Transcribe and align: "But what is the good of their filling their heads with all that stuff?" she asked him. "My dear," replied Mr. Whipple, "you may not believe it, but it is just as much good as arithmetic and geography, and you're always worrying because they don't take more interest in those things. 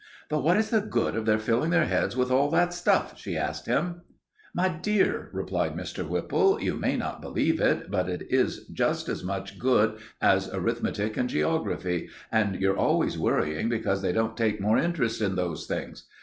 "But 0.29 0.41
what 0.41 0.57
is 0.57 0.71
the 0.71 0.81
good 0.81 1.15
of 1.15 1.27
their 1.27 1.37
filling 1.37 1.69
their 1.69 1.85
heads 1.85 2.17
with 2.17 2.31
all 2.31 2.49
that 2.49 2.73
stuff?" 2.73 3.19
she 3.19 3.37
asked 3.37 3.67
him. 3.67 4.01
"My 4.51 4.67
dear," 4.67 5.29
replied 5.31 5.75
Mr. 5.77 6.03
Whipple, 6.09 6.59
"you 6.59 6.73
may 6.73 6.97
not 6.97 7.21
believe 7.21 7.61
it, 7.61 7.91
but 7.91 8.09
it 8.09 8.23
is 8.31 8.65
just 8.73 9.07
as 9.09 9.23
much 9.23 9.59
good 9.59 9.99
as 10.19 10.51
arithmetic 10.51 11.17
and 11.17 11.29
geography, 11.29 12.09
and 12.31 12.55
you're 12.55 12.79
always 12.79 13.15
worrying 13.19 13.69
because 13.69 14.01
they 14.01 14.11
don't 14.11 14.35
take 14.35 14.59
more 14.59 14.79
interest 14.79 15.21
in 15.21 15.35
those 15.35 15.67
things. 15.67 16.05